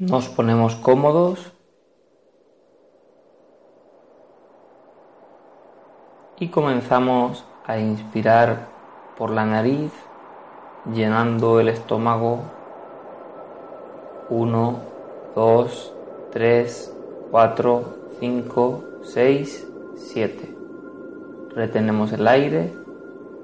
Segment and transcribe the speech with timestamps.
[0.00, 1.50] Nos ponemos cómodos
[6.38, 8.68] y comenzamos a inspirar
[9.18, 9.90] por la nariz,
[10.94, 12.38] llenando el estómago.
[14.30, 14.76] 1,
[15.34, 15.94] 2,
[16.30, 16.96] 3,
[17.32, 17.82] 4,
[18.20, 20.56] 5, 6, 7.
[21.56, 22.72] Retenemos el aire.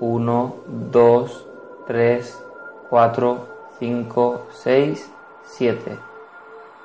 [0.00, 0.54] 1,
[0.90, 1.46] 2,
[1.86, 2.44] 3,
[2.90, 3.38] 4,
[3.78, 5.12] 5, 6,
[5.44, 6.11] 7.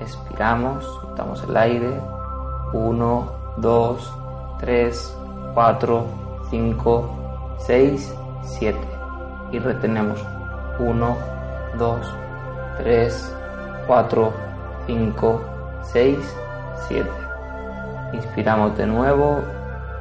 [0.00, 2.00] expiramos, soltamos el aire,
[2.72, 4.12] 1, 2,
[4.60, 5.18] 3,
[5.54, 6.06] 4,
[6.50, 7.08] 5,
[7.58, 8.78] 6, 7
[9.52, 10.24] y retenemos
[10.78, 11.16] 1,
[11.78, 11.98] 2,
[12.78, 13.36] 3,
[13.86, 14.32] 4,
[14.86, 15.40] 5,
[15.82, 16.36] 6,
[16.88, 17.10] 7.
[18.12, 19.40] Inspiramos de nuevo,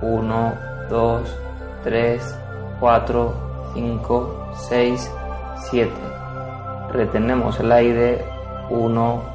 [0.01, 0.53] 1,
[0.89, 1.37] 2,
[1.83, 2.39] 3,
[2.79, 3.33] 4,
[3.73, 5.11] 5, 6,
[5.71, 5.91] 7.
[6.91, 8.25] Retenemos el aire,
[8.69, 9.34] 1,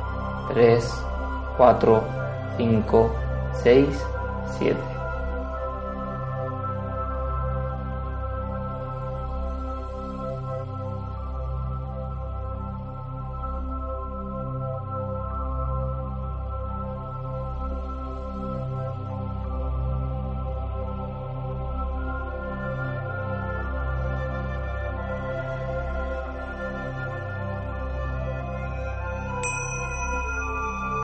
[0.47, 1.03] 3,
[1.57, 2.03] 4,
[2.57, 3.11] 5,
[3.63, 4.03] 6,
[4.59, 4.90] 7.